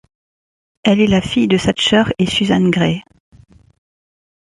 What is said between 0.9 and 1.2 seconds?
est